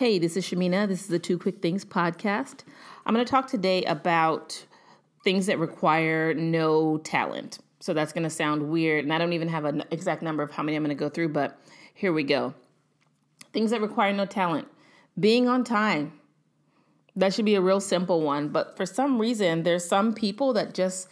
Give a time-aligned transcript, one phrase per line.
[0.00, 0.88] Hey, this is Shamina.
[0.88, 2.64] This is the Two Quick Things podcast.
[3.04, 4.64] I'm going to talk today about
[5.24, 7.58] things that require no talent.
[7.80, 10.52] So that's going to sound weird, and I don't even have an exact number of
[10.52, 11.60] how many I'm going to go through, but
[11.92, 12.54] here we go.
[13.52, 14.68] Things that require no talent.
[15.18, 16.18] Being on time.
[17.14, 20.72] That should be a real simple one, but for some reason, there's some people that
[20.72, 21.08] just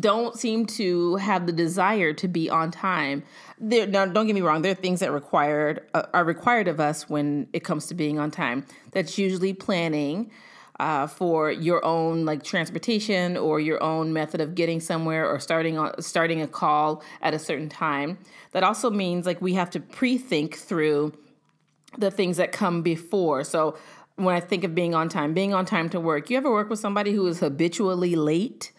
[0.00, 3.22] don't seem to have the desire to be on time.
[3.58, 4.62] There, now, don't get me wrong.
[4.62, 8.18] There are things that required uh, are required of us when it comes to being
[8.18, 8.66] on time.
[8.92, 10.30] That's usually planning
[10.78, 15.78] uh, for your own like transportation or your own method of getting somewhere or starting
[15.78, 18.18] on, starting a call at a certain time.
[18.52, 21.14] That also means like we have to pre-think through
[21.96, 23.44] the things that come before.
[23.44, 23.76] So
[24.16, 26.68] when I think of being on time, being on time to work, you ever work
[26.68, 28.72] with somebody who is habitually late?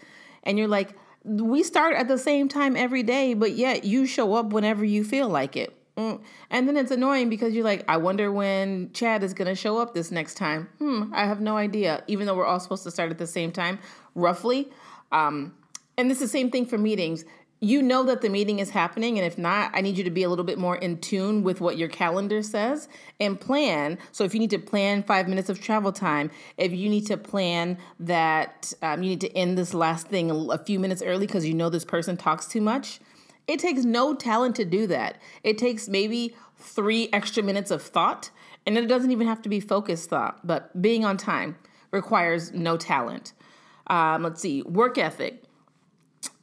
[0.43, 4.33] And you're like, we start at the same time every day, but yet you show
[4.33, 5.75] up whenever you feel like it.
[5.97, 6.21] Mm.
[6.49, 9.77] And then it's annoying because you're like, I wonder when Chad is going to show
[9.77, 10.69] up this next time.
[10.79, 13.51] Hmm, I have no idea, even though we're all supposed to start at the same
[13.51, 13.79] time,
[14.15, 14.69] roughly.
[15.11, 15.53] Um,
[15.97, 17.25] and this is the same thing for meetings
[17.61, 20.23] you know that the meeting is happening and if not i need you to be
[20.23, 22.87] a little bit more in tune with what your calendar says
[23.19, 23.97] and plan.
[24.11, 27.17] So if you need to plan five minutes of travel time if you need to
[27.17, 31.45] plan that um, you need to end this last thing a, few minutes early because
[31.45, 32.99] you know this person talks too much
[33.47, 35.17] it takes no talent to do that.
[35.43, 38.29] It takes maybe three extra minutes of thought
[38.67, 41.57] and it doesn't even have to be focused thought but being on time
[41.91, 43.33] requires no talent.
[43.87, 45.43] Um, let's see work ethic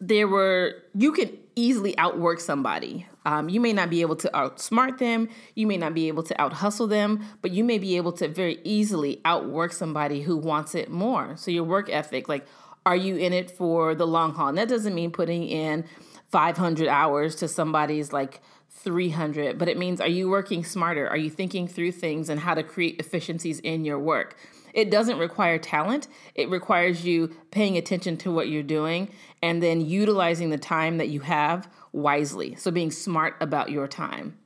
[0.00, 3.06] there were you can easily outwork somebody.
[3.24, 6.40] Um, you may not be able to outsmart them, you may not be able to
[6.40, 10.74] out hustle them, but you may be able to very easily outwork somebody who wants
[10.74, 11.36] it more.
[11.36, 12.46] So your work ethic, like,
[12.84, 14.48] are you in it for the long haul?
[14.48, 15.84] And that doesn't mean putting in
[16.30, 21.08] 500 hours to somebody's like 300, but it means are you working smarter?
[21.08, 24.36] Are you thinking through things and how to create efficiencies in your work?
[24.76, 26.06] It doesn't require talent.
[26.34, 29.10] It requires you paying attention to what you're doing
[29.42, 32.56] and then utilizing the time that you have wisely.
[32.56, 34.36] So being smart about your time.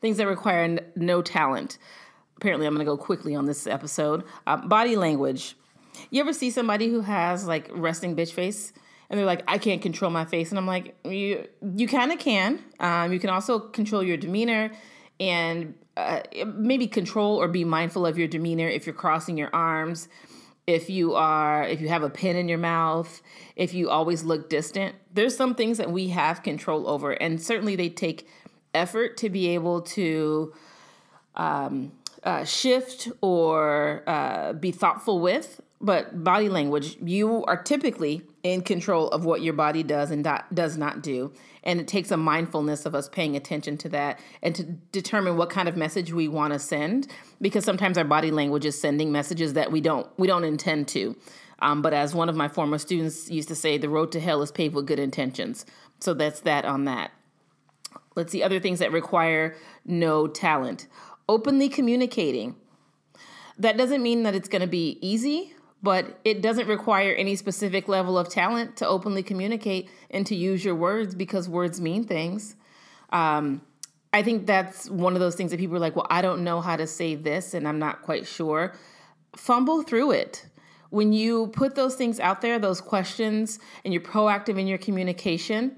[0.00, 1.78] Things that require no talent.
[2.36, 4.24] Apparently, I'm going to go quickly on this episode.
[4.44, 5.56] Uh, body language.
[6.10, 8.72] You ever see somebody who has like resting bitch face?
[9.10, 11.46] and they're like, I can't control my face, and I'm like, you
[11.76, 12.58] you kind of can.
[12.80, 14.72] Um, you can also control your demeanor
[15.20, 20.08] and uh, maybe control or be mindful of your demeanor if you're crossing your arms
[20.66, 23.22] if you are if you have a pen in your mouth
[23.54, 24.94] if you always look distant.
[25.12, 28.28] There's some things that we have control over and certainly they take
[28.74, 30.52] effort to be able to
[31.36, 31.92] um,
[32.22, 39.08] uh, shift or uh, be thoughtful with but body language you are typically in control
[39.08, 41.32] of what your body does and does not do.
[41.62, 45.50] And it takes a mindfulness of us paying attention to that and to determine what
[45.50, 47.08] kind of message we want to send
[47.40, 51.16] because sometimes our body language is sending messages that we don't we don't intend to.
[51.60, 54.42] Um, but as one of my former students used to say the road to hell
[54.42, 55.66] is paved with good intentions.
[56.00, 57.12] So that's that on that.
[58.14, 60.86] Let's see other things that require no talent.
[61.28, 62.56] Openly communicating.
[63.58, 65.53] That doesn't mean that it's going to be easy
[65.84, 70.64] but it doesn't require any specific level of talent to openly communicate and to use
[70.64, 72.56] your words because words mean things.
[73.10, 73.60] Um,
[74.14, 76.62] I think that's one of those things that people are like, well, I don't know
[76.62, 78.74] how to say this and I'm not quite sure.
[79.36, 80.46] Fumble through it.
[80.88, 85.76] When you put those things out there, those questions, and you're proactive in your communication,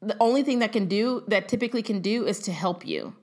[0.00, 3.16] the only thing that can do, that typically can do, is to help you.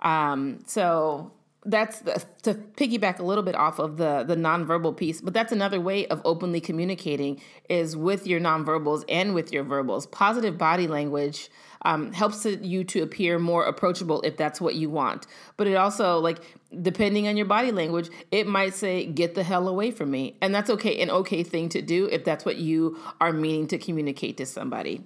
[0.00, 1.32] Um, so
[1.64, 5.52] that's the, to piggyback a little bit off of the the nonverbal piece, but that's
[5.52, 10.06] another way of openly communicating is with your nonverbals and with your verbals.
[10.06, 11.50] Positive body language
[11.82, 15.26] um, helps you to appear more approachable if that's what you want.
[15.56, 16.40] But it also like
[16.80, 20.52] depending on your body language, it might say "get the hell away from me," and
[20.52, 24.36] that's okay, an okay thing to do if that's what you are meaning to communicate
[24.38, 25.04] to somebody.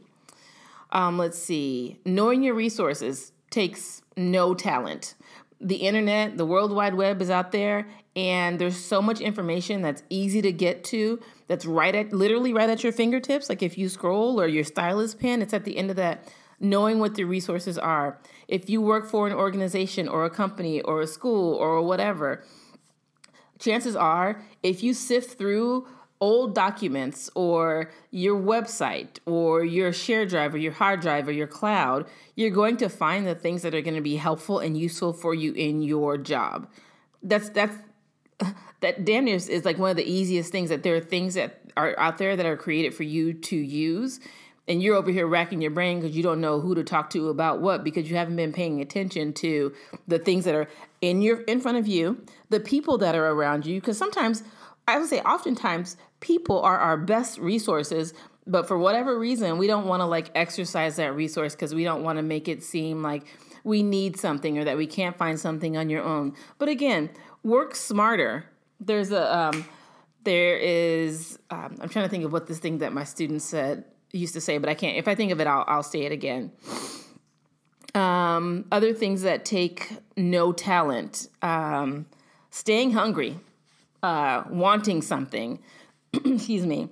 [0.91, 5.15] Um, let's see, knowing your resources takes no talent
[5.61, 10.03] the internet, the World Wide Web is out there, and there's so much information that's
[10.11, 13.49] easy to get to, that's right at literally right at your fingertips.
[13.49, 16.29] Like if you scroll or your stylus pen, it's at the end of that.
[16.59, 18.19] Knowing what the resources are.
[18.49, 22.43] If you work for an organization or a company or a school or whatever,
[23.59, 25.87] chances are if you sift through
[26.21, 31.47] old documents or your website or your share drive or your hard drive or your
[31.47, 35.13] cloud, you're going to find the things that are going to be helpful and useful
[35.13, 36.69] for you in your job.
[37.23, 37.77] That's that's
[38.81, 41.61] that damn near is like one of the easiest things that there are things that
[41.77, 44.21] are out there that are created for you to use
[44.69, 47.29] and you're over here racking your brain because you don't know who to talk to
[47.29, 49.73] about what because you haven't been paying attention to
[50.09, 50.69] the things that are
[51.01, 53.81] in your in front of you, the people that are around you.
[53.81, 54.43] Because sometimes
[54.89, 58.15] I would say, oftentimes, people are our best resources,
[58.47, 62.03] but for whatever reason, we don't want to like exercise that resource because we don't
[62.03, 63.27] want to make it seem like
[63.65, 66.35] we need something or that we can't find something on your own.
[66.59, 67.11] But again,
[67.43, 68.47] work smarter.
[68.79, 69.67] There's a um,
[70.23, 73.85] there is um, I'm trying to think of what this thing that my students said
[74.13, 74.97] used to say, but I can't.
[74.97, 76.53] If I think of it, I'll I'll say it again.
[77.95, 82.07] Um, other things that take no talent, um,
[82.51, 83.39] staying hungry,
[84.03, 85.59] uh, wanting something.
[86.13, 86.89] Excuse me.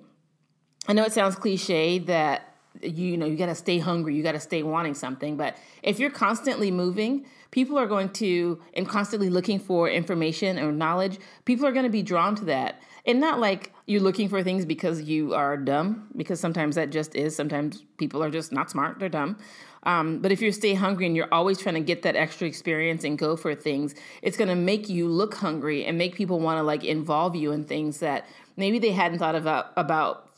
[0.87, 4.33] I know it sounds cliche that you, know you got to stay hungry, you got
[4.33, 7.25] to stay wanting something, but if you're constantly moving,
[7.55, 11.21] people are going to and constantly looking for information or knowledge.
[11.45, 12.83] People are going to be drawn to that.
[13.07, 17.15] And not like you're looking for things because you are dumb because sometimes that just
[17.15, 17.37] is.
[17.37, 19.39] Sometimes people are just not smart they're dumb.
[19.85, 23.05] Um, but if you stay hungry and you're always trying to get that extra experience
[23.05, 26.59] and go for things it's going to make you look hungry and make people want
[26.59, 30.31] to like involve you in things that maybe they hadn't thought about about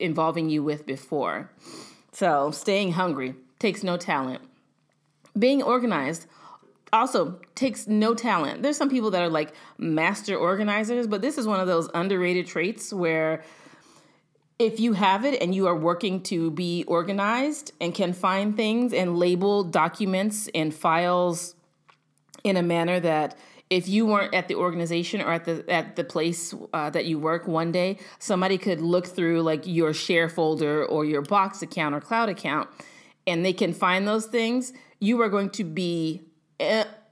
[0.00, 1.52] involving you with before.
[2.10, 4.42] So staying hungry takes no talent.
[5.38, 6.26] Being organized
[6.94, 8.62] also takes no talent.
[8.62, 12.46] There's some people that are like master organizers, but this is one of those underrated
[12.46, 13.42] traits where
[14.58, 18.92] if you have it and you are working to be organized and can find things
[18.92, 21.54] and label documents and files
[22.44, 23.36] in a manner that
[23.70, 27.18] if you weren't at the organization or at the at the place uh, that you
[27.18, 31.94] work one day, somebody could look through like your share folder or your box account
[31.94, 32.68] or cloud account,
[33.26, 34.72] and they can find those things.
[35.00, 36.22] You are going to be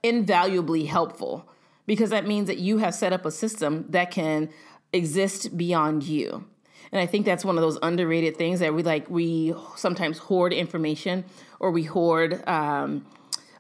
[0.03, 1.49] invaluably helpful
[1.87, 4.49] because that means that you have set up a system that can
[4.93, 6.45] exist beyond you.
[6.93, 10.53] And I think that's one of those underrated things that we like, we sometimes hoard
[10.53, 11.25] information
[11.59, 13.07] or we hoard um,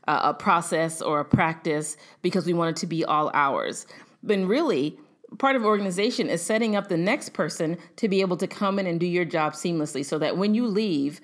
[0.06, 3.86] a process or a practice because we want it to be all ours.
[4.22, 4.98] But really,
[5.38, 8.86] part of organization is setting up the next person to be able to come in
[8.86, 11.20] and do your job seamlessly so that when you leave,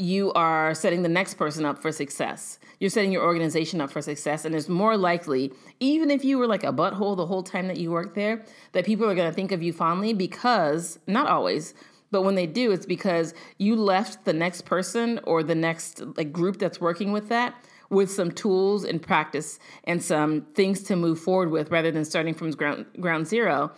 [0.00, 2.58] you are setting the next person up for success.
[2.78, 4.44] You're setting your organization up for success.
[4.44, 7.76] And it's more likely, even if you were like a butthole the whole time that
[7.76, 11.74] you worked there, that people are going to think of you fondly because, not always,
[12.10, 16.32] but when they do, it's because you left the next person or the next like
[16.32, 17.54] group that's working with that
[17.90, 22.34] with some tools and practice and some things to move forward with rather than starting
[22.34, 23.72] from ground, ground zero.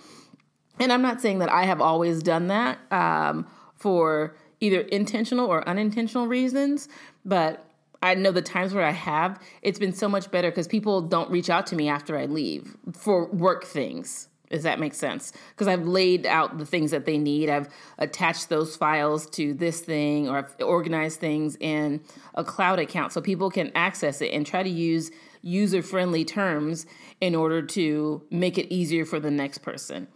[0.79, 5.69] And I'm not saying that I have always done that um, for either intentional or
[5.69, 6.89] unintentional reasons,
[7.25, 7.67] but
[8.01, 11.31] I know the times where I have, it's been so much better because people don't
[11.31, 14.29] reach out to me after I leave for work things.
[14.51, 15.33] Does that make sense?
[15.51, 17.49] Because I've laid out the things that they need.
[17.49, 17.69] I've
[17.99, 22.01] attached those files to this thing or I've organized things in
[22.35, 25.11] a cloud account so people can access it and try to use
[25.41, 26.87] user friendly terms
[27.21, 30.07] in order to make it easier for the next person.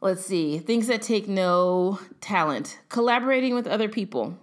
[0.00, 0.58] Let's see.
[0.58, 2.78] Things that take no talent.
[2.88, 4.38] Collaborating with other people.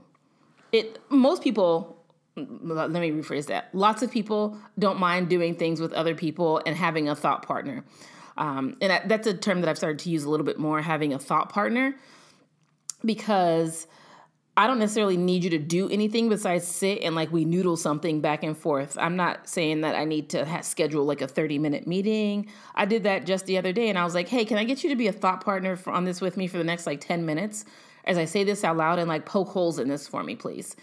[0.71, 1.95] It most people
[2.35, 3.73] let me rephrase that.
[3.73, 7.85] Lots of people don't mind doing things with other people and having a thought partner.
[8.37, 11.13] Um, and that's a term that I've started to use a little bit more having
[11.13, 11.95] a thought partner
[13.05, 13.87] because
[14.57, 18.21] I don't necessarily need you to do anything besides sit and like we noodle something
[18.21, 18.97] back and forth.
[18.97, 22.47] I'm not saying that I need to schedule like a 30 minute meeting.
[22.73, 24.81] I did that just the other day and I was like, hey, can I get
[24.83, 27.01] you to be a thought partner for, on this with me for the next like
[27.01, 27.65] 10 minutes
[28.05, 30.75] as I say this out loud and like poke holes in this for me, please?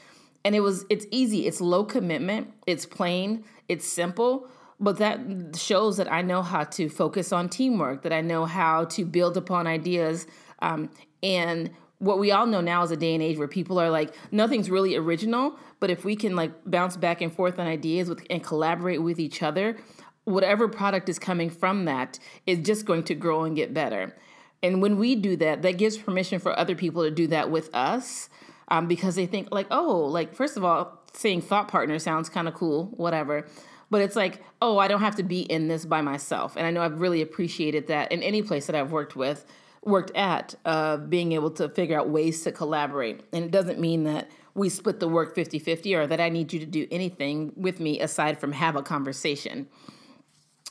[0.44, 4.48] And it was, it's easy, it's low commitment, it's plain, it's simple,
[4.80, 5.20] but that
[5.56, 9.36] shows that I know how to focus on teamwork, that I know how to build
[9.36, 10.26] upon ideas
[10.60, 10.90] um,
[11.22, 11.70] and
[12.02, 14.68] what we all know now is a day and age where people are like nothing's
[14.68, 18.42] really original but if we can like bounce back and forth on ideas with and
[18.42, 19.76] collaborate with each other
[20.24, 24.16] whatever product is coming from that is just going to grow and get better.
[24.62, 27.70] And when we do that that gives permission for other people to do that with
[27.74, 28.28] us
[28.68, 32.48] um, because they think like oh like first of all saying thought partner sounds kind
[32.48, 33.46] of cool whatever.
[33.90, 36.56] But it's like oh i don't have to be in this by myself.
[36.56, 39.44] And i know i've really appreciated that in any place that i've worked with
[39.84, 43.22] worked at uh, being able to figure out ways to collaborate.
[43.32, 46.52] And it doesn't mean that we split the work 50 50 or that I need
[46.52, 49.68] you to do anything with me aside from have a conversation.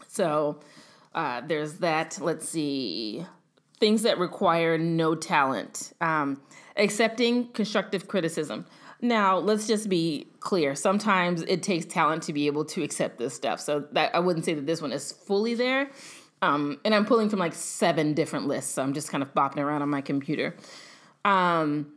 [0.07, 0.59] So
[1.13, 2.19] uh, there's that.
[2.21, 3.25] Let's see.
[3.79, 5.93] Things that require no talent.
[5.99, 6.41] Um,
[6.77, 8.65] accepting constructive criticism.
[9.01, 10.75] Now, let's just be clear.
[10.75, 13.59] Sometimes it takes talent to be able to accept this stuff.
[13.59, 15.89] So that I wouldn't say that this one is fully there,
[16.41, 18.73] um, and I'm pulling from like seven different lists.
[18.73, 20.55] So I'm just kind of bopping around on my computer.
[21.23, 21.93] Um,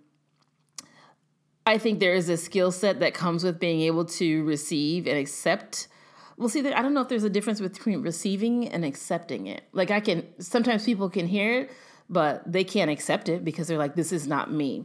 [1.67, 5.17] I think there is a skill set that comes with being able to receive and
[5.17, 5.89] accept.
[6.37, 9.63] Well, see, I don't know if there's a difference between receiving and accepting it.
[9.73, 11.71] Like, I can, sometimes people can hear it,
[12.11, 14.85] but they can't accept it because they're like, this is not me.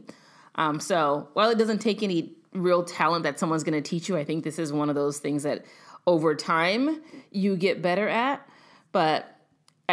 [0.54, 4.16] Um, so, while it doesn't take any real talent that someone's going to teach you,
[4.16, 5.64] I think this is one of those things that
[6.06, 8.46] over time you get better at.
[8.92, 9.39] But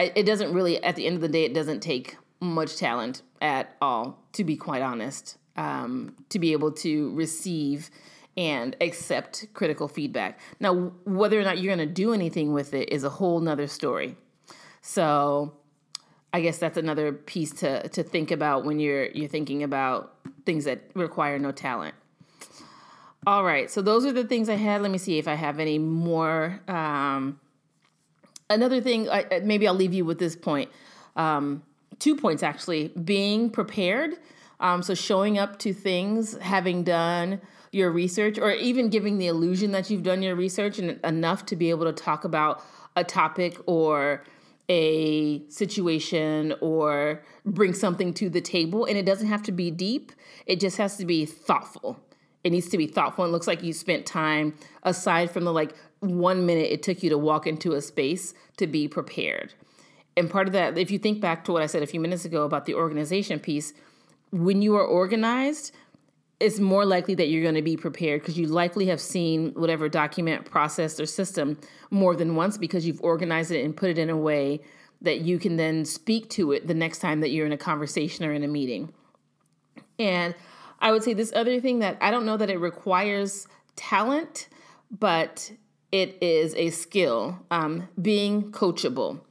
[0.02, 3.76] it doesn't really, at the end of the day, it doesn't take much talent at
[3.82, 7.90] all, to be quite honest, um, to be able to receive
[8.36, 10.40] and accept critical feedback.
[10.60, 13.68] Now, whether or not you're going to do anything with it is a whole nother
[13.68, 14.16] story.
[14.82, 15.54] So,
[16.34, 20.14] I guess that's another piece to to think about when you're you're thinking about
[20.46, 21.96] things that require no talent.
[23.26, 24.82] All right, so those are the things I had.
[24.82, 26.62] Let me see if I have any more.
[26.68, 27.40] Um,
[28.50, 30.70] another thing, I, maybe I'll leave you with this point.
[31.16, 31.64] Um,
[32.00, 34.16] two points actually: being prepared.
[34.60, 39.72] Um, so showing up to things, having done your research, or even giving the illusion
[39.72, 42.64] that you've done your research and enough to be able to talk about
[42.96, 44.24] a topic or
[44.70, 48.86] a situation or bring something to the table.
[48.86, 50.12] And it doesn't have to be deep,
[50.46, 52.00] it just has to be thoughtful.
[52.44, 53.26] It needs to be thoughtful.
[53.26, 54.54] It looks like you spent time
[54.84, 58.68] aside from the like one minute it took you to walk into a space to
[58.68, 59.54] be prepared.
[60.16, 62.26] And part of that, if you think back to what I said a few minutes
[62.26, 63.74] ago about the organization piece,
[64.32, 65.74] when you are organized,
[66.40, 69.90] it's more likely that you're going to be prepared because you likely have seen whatever
[69.90, 71.58] document, process, or system
[71.90, 74.62] more than once because you've organized it and put it in a way
[75.02, 78.26] that you can then speak to it the next time that you're in a conversation
[78.26, 78.94] or in a meeting.
[80.00, 80.36] And
[80.80, 84.48] I would say this other thing that I don't know that it requires talent,
[84.92, 85.52] but
[85.92, 89.22] it is a skill um, being coachable.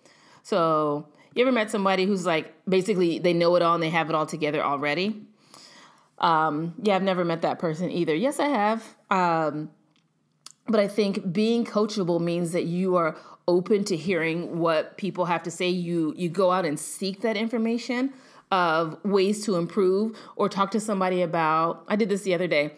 [0.43, 4.09] So, you ever met somebody who's like basically they know it all and they have
[4.09, 5.23] it all together already?
[6.19, 8.15] Um, yeah, I've never met that person either.
[8.15, 8.97] Yes, I have.
[9.11, 9.71] Um,
[10.67, 15.43] but I think being coachable means that you are open to hearing what people have
[15.45, 15.69] to say.
[15.69, 18.13] You you go out and seek that information
[18.51, 21.85] of ways to improve or talk to somebody about.
[21.89, 22.73] I did this the other day,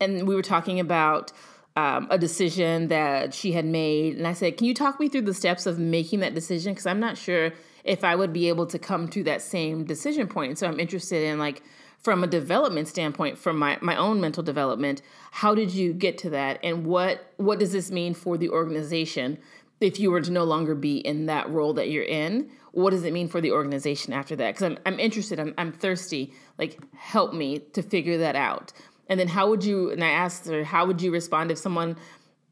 [0.00, 1.32] and we were talking about
[1.76, 5.22] um, a decision that she had made, and I said, "Can you talk me through
[5.22, 6.72] the steps of making that decision?
[6.72, 7.52] Because I'm not sure
[7.84, 10.58] if I would be able to come to that same decision point.
[10.58, 11.62] So I'm interested in like."
[12.04, 16.28] from a development standpoint from my, my own mental development how did you get to
[16.28, 19.38] that and what what does this mean for the organization
[19.80, 23.04] if you were to no longer be in that role that you're in what does
[23.04, 24.54] it mean for the organization after that?
[24.54, 26.32] Because I'm, I'm interested I'm, I'm thirsty.
[26.58, 28.72] Like help me to figure that out.
[29.08, 31.96] And then how would you and i asked her how would you respond if someone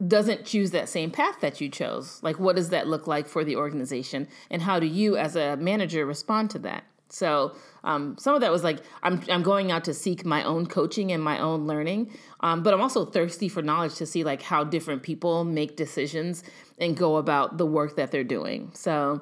[0.07, 2.21] doesn't choose that same path that you chose?
[2.23, 4.29] Like what does that look like for the organization?
[4.50, 6.85] And how do you as a manager respond to that?
[7.09, 10.67] So um, some of that was like I'm I'm going out to seek my own
[10.67, 12.11] coaching and my own learning,
[12.41, 16.43] um, but I'm also thirsty for knowledge to see like how different people make decisions
[16.79, 18.71] and go about the work that they're doing.
[18.73, 19.21] So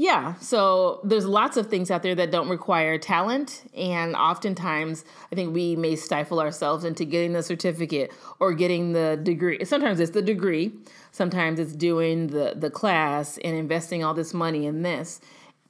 [0.00, 5.34] yeah, so there's lots of things out there that don't require talent, and oftentimes I
[5.34, 9.64] think we may stifle ourselves into getting the certificate or getting the degree.
[9.64, 10.72] Sometimes it's the degree,
[11.12, 15.20] sometimes it's doing the the class and investing all this money in this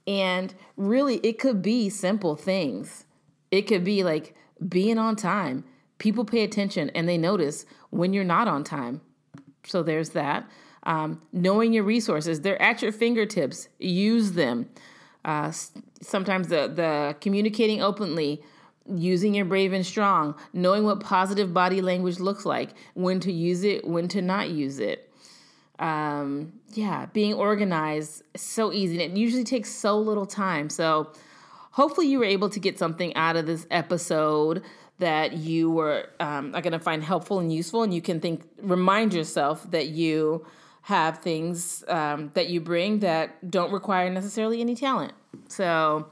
[0.07, 3.07] and really, it could be simple things.
[3.51, 4.35] It could be like
[4.69, 5.65] being on time.
[5.99, 9.03] People pay attention and they notice when you're not on time.
[9.65, 10.49] So there's that.
[10.91, 13.69] Um, knowing your resources, they're at your fingertips.
[13.79, 14.69] Use them.
[15.25, 15.53] Uh,
[16.01, 18.43] sometimes the the communicating openly,
[18.87, 23.63] using your brave and strong, knowing what positive body language looks like, when to use
[23.63, 25.11] it, when to not use it
[25.81, 29.03] um, yeah, being organized so easy.
[29.03, 30.69] And it usually takes so little time.
[30.71, 31.13] So
[31.73, 34.63] hopefully you were able to get something out of this episode
[34.99, 37.83] that you were um, are going to find helpful and useful.
[37.83, 40.47] And you can think, remind yourself that you
[40.83, 45.13] have things um, that you bring that don't require necessarily any talent.
[45.49, 46.09] So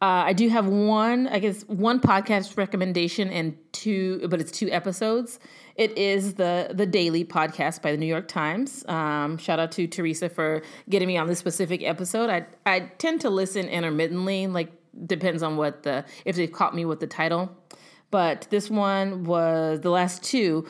[0.00, 4.70] uh, I do have one, I guess, one podcast recommendation and two, but it's two
[4.70, 5.40] episodes.
[5.74, 8.84] It is the the daily podcast by the New York Times.
[8.86, 12.30] Um, shout out to Teresa for getting me on this specific episode.
[12.30, 14.70] I I tend to listen intermittently, like
[15.06, 17.50] depends on what the if they've caught me with the title.
[18.10, 20.66] But this one was the last two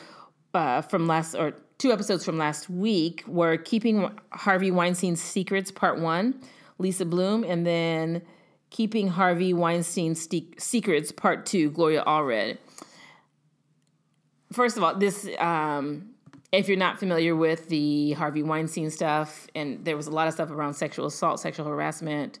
[0.55, 5.99] uh, from last or two episodes from last week were keeping Harvey Weinstein's secrets part
[5.99, 6.39] one,
[6.77, 8.21] Lisa Bloom, and then
[8.69, 12.59] keeping Harvey Weinstein's secrets part two, Gloria Allred
[14.51, 16.09] first of all, this um,
[16.51, 20.33] if you're not familiar with the Harvey Weinstein stuff, and there was a lot of
[20.33, 22.39] stuff around sexual assault, sexual harassment,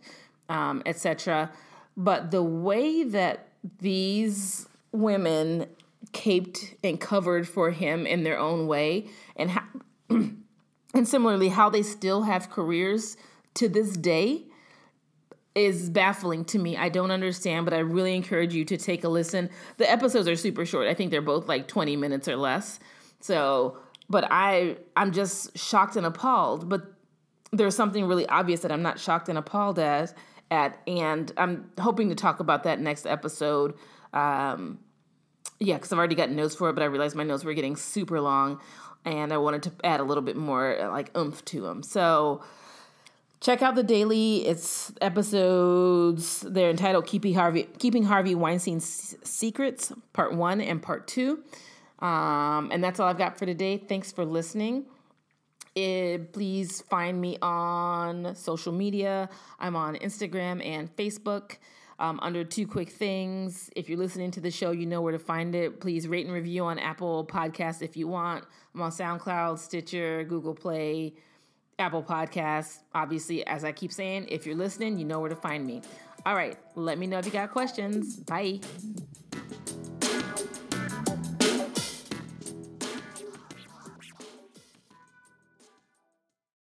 [0.49, 1.51] um, etc.
[1.95, 3.47] But the way that
[3.79, 5.67] these women
[6.11, 9.63] caped and covered for him in their own way and how,
[10.09, 13.17] and similarly how they still have careers
[13.55, 14.45] to this day
[15.55, 16.77] is baffling to me.
[16.77, 19.49] I don't understand, but I really encourage you to take a listen.
[19.77, 20.87] The episodes are super short.
[20.87, 22.79] I think they're both like 20 minutes or less.
[23.19, 23.77] So,
[24.09, 26.93] but I I'm just shocked and appalled, but
[27.51, 30.13] there's something really obvious that I'm not shocked and appalled as
[30.51, 33.75] at and I'm hoping to talk about that next episode.
[34.13, 34.79] Um
[35.59, 37.75] yeah, because I've already got notes for it, but I realized my notes were getting
[37.75, 38.59] super long
[39.05, 41.83] and I wanted to add a little bit more like oomph to them.
[41.83, 42.43] So
[43.41, 44.45] check out the daily.
[44.45, 46.41] It's episodes.
[46.41, 51.43] They're entitled "Keeping Harvey Keeping Harvey Weinstein's Secrets," Part One and Part Two.
[51.99, 53.77] Um, and that's all I've got for today.
[53.77, 54.85] Thanks for listening.
[55.75, 59.29] It, please find me on social media.
[59.59, 61.57] I'm on Instagram and Facebook
[61.99, 63.69] um, under Two Quick Things.
[63.75, 65.79] If you're listening to the show, you know where to find it.
[65.79, 68.45] Please rate and review on Apple Podcasts if you want.
[68.73, 71.13] I'm on SoundCloud, Stitcher, Google Play,
[71.77, 72.79] Apple Podcasts.
[72.95, 75.81] Obviously, as I keep saying, if you're listening, you know where to find me.
[76.25, 78.17] All right, let me know if you got questions.
[78.17, 78.61] Bye.